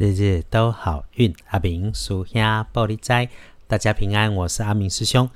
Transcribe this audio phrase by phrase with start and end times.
[0.00, 3.28] 日日都好运，阿明属下玻璃斋，
[3.68, 5.28] 大家平安，我是阿明师兄。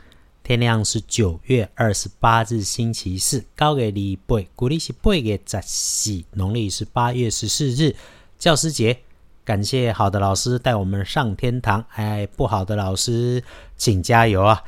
[0.43, 7.95] 天亮是九月二十八日，星期四，高给礼拜，古历是八月十四，农历是八月十四日，
[8.39, 9.01] 教师节。
[9.45, 13.45] 感谢好的老师带我们上天堂，哎，不好的老师
[13.77, 14.65] 请加油啊！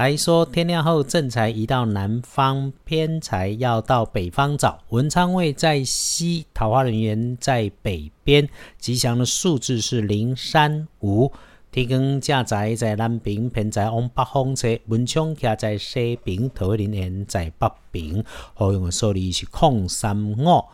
[0.00, 4.78] 来说，天亮后正财移到南方，偏财要到北方找。
[4.88, 8.48] 文昌位在西，桃花人员在北边。
[8.78, 11.30] 吉祥的数字是零三五。
[11.70, 14.68] 天光驾宅在南边，偏财往北方车。
[14.86, 18.24] 文昌徛在西边，桃花人员在北边。
[18.54, 20.64] 好用的数字是空三五。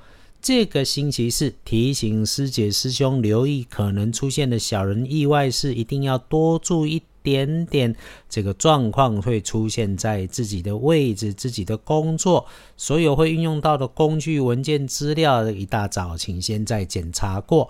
[0.41, 7.03] 这个星期四，提醒师姐师兄留意可能出现的小人意外事，一定要多注意一。
[7.27, 7.93] 点点
[8.29, 17.69] 这个状况会出现在自己的位置、自己的工作，所有会运用到的工具、文件、资料，一大早请先再检查过。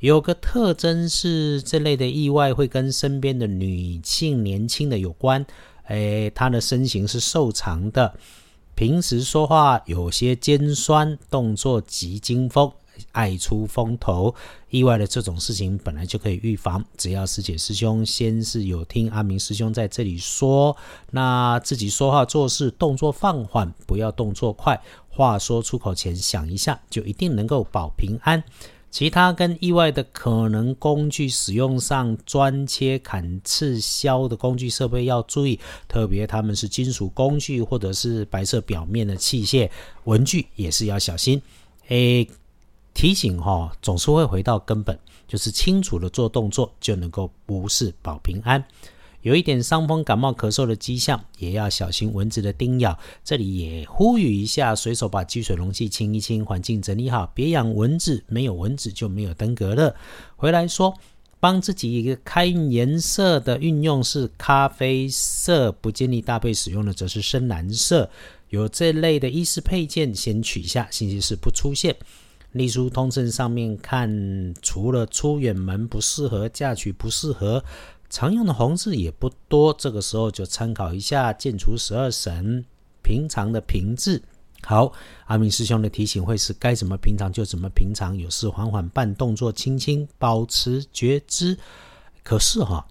[0.00, 5.46] 有个特征是，这类的意外会跟身边的女性年轻的有关。
[5.86, 8.14] 诶，她的身形是瘦长的，
[8.80, 12.72] 平时说话有些尖酸，动作急惊风。
[13.12, 14.34] 爱出风头，
[14.70, 16.82] 意外的这种事情本来就可以预防。
[16.96, 20.74] 只要师姐师兄先是有听阿明师兄在这里说，
[21.10, 28.42] 那自己说话做事动作放缓，不要动作快，话说出口前想一下，就一定能够保平安。
[28.90, 39.70] 其他跟意外的可能工具使用上，钻切、砍、刺、削的工具设备要注意，特别他们是金属工具或者是白色表面的器械、
[40.04, 41.40] 文具也是要小心。
[41.88, 42.28] 诶。
[42.92, 48.62] 提醒哈，总是会回到根本，就是清楚的做动作就能够无事保平安。
[49.22, 52.98] 有一点伤风感冒咳嗽的迹象，也要小心蚊子的叮咬。
[53.22, 58.24] 这里也呼吁一下，随手把积水容器清一清，环境整理好，别养蚊子。
[58.28, 59.94] 没有蚊子就没有登革热。
[60.36, 60.94] 回来说，
[61.38, 68.08] 帮自己一个开颜色的运用是咖啡色，不建议搭配使用的则是深蓝色。
[68.48, 71.94] 有这类的衣饰配件，先取下，星期四不出现。
[72.52, 77.64] 隶书通证上面看，除了出远门不适合，嫁娶不适合，
[78.10, 79.72] 常用的红字也不多。
[79.78, 82.64] 这个时候就参考一下建除十二神
[83.02, 84.22] 平常的平字。
[84.62, 84.92] 好，
[85.24, 91.56] 阿明师兄的提醒会是该怎么平常就怎么平常，有事缓缓办，动作轻轻，保持觉知。
[92.22, 92.86] 可是哈，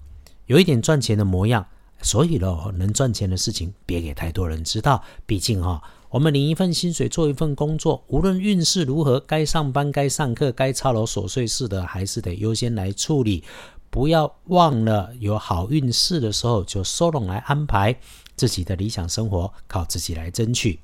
[0.47, 1.68] 有一点赚钱的模样，
[2.01, 5.80] 所以咯，能赚钱的事情别给太多人知道，毕竟哈。
[6.09, 13.44] 我们领一份薪水，做一份工作，无论运势如何，该上班、该上课、该操劳琐碎事的，还是得优先来处理。
[13.90, 18.00] 不要忘了，有好运势的时候，就收拢来安排
[18.36, 20.80] 自己的理想生活，靠自己来争取。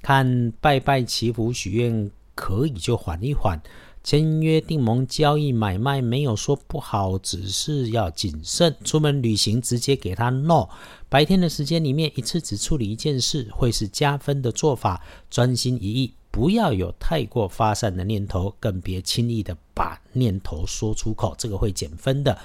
[0.00, 3.60] 看拜拜祈福许愿，可以就缓一缓。
[4.04, 8.74] 签约订盟交易买卖没有说不好，只是要谨慎。
[8.82, 10.68] 出门旅行直接给他 no。
[11.10, 15.02] 白天的时间里面一次只处理一件事，会是加分的做法。
[15.28, 22.38] 专心一意，不要有太过发散的念头，更别轻易的把念头说出口，这个会减分的。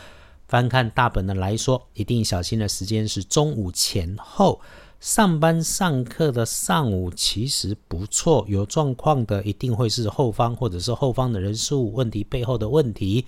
[0.47, 4.59] 翻看大本的来说，一定小心的时间是中午前后。
[4.99, 13.27] 上班上课的上午其实不错，有状况的一定会是后方或者是后方的人事物问题背后的问题。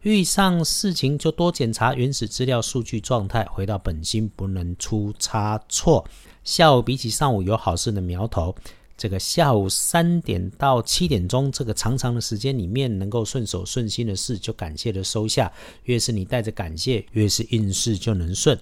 [0.00, 6.06] 遇上事情就多检查原始资料、数据状态，回到本心，不能出差错。
[6.42, 8.54] 下午比起上午有好事的苗头，
[8.96, 15.52] 这个下午三点到七点钟这个长长的时间里面，能够顺手顺心的事就感谢的收下。
[15.84, 18.58] 越是你带着感谢，越是运势就能顺。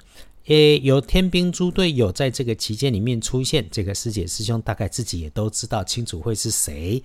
[0.47, 7.03] 诶，有天兵猪队友在这个期间里面出现，这个师姐师兄大概自己也都知道清楚会是谁。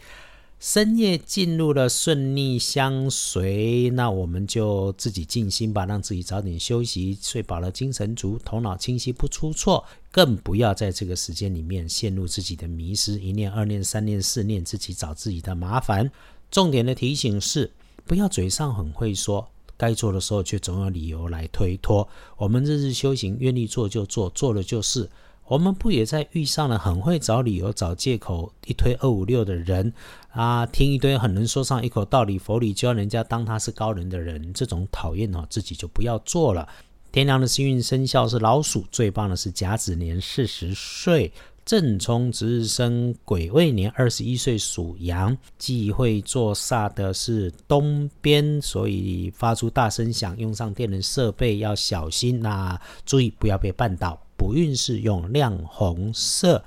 [0.60, 16.12] 深夜进入了顺逆相随，那我们就自己静心吧，让自己早点休息，睡饱了精神足，头脑清晰不出错，更不要在这个时间里面陷入自己的迷失，一念、二念、三念、四念，自己找自己的麻烦。
[16.52, 17.72] 重点的提醒是，
[18.06, 19.48] 不要嘴上很会说。
[19.78, 22.06] 该做的时候却总有理由来推脱。
[22.36, 25.10] 我们日日修行，愿意做就做，做了就是。
[25.50, 29.92] 我们不也在遇上了很会找理由、找借口、一推二五六的人
[30.30, 30.64] 啊？
[30.68, 36.70] 听一堆很能说上一口道理、佛理就要人家当他是高人的人，这种讨厌哦，自己就不要做了。
[37.12, 41.32] 天亮的幸运生肖是老鼠，最棒的是甲子年四十岁。
[41.66, 54.20] 正冲值日生癸未年二十一岁属羊，忌讳坐煞的是东边，所以发出大声响，用上电能设备要小心呐，注意不要被绊倒。
[54.40, 56.64] 补运是用亮红色。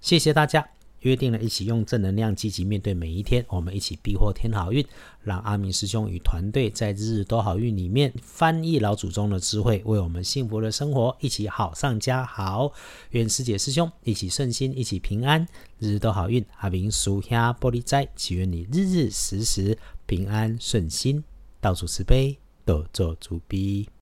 [0.00, 0.68] 谢谢大家。
[1.02, 3.44] 约定了一起用正能量积极面对每一天。
[3.48, 4.84] 我们一起避祸添好运，
[5.22, 12.72] 让阿明师兄与团队在日日都好运里面翻译老祖宗的智慧，为我们幸福的生活一起好上加好。
[13.10, 15.46] 愿师姐师兄一起顺心，一起平安，
[15.78, 16.44] 日日都好运。
[16.58, 19.76] 阿明叔兄玻璃斋，祈愿你日日时时
[20.06, 21.22] 平安顺心，
[21.60, 23.88] 到处慈悲，多做主逼。